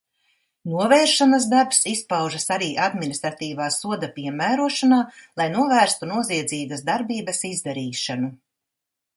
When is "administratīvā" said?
2.87-3.67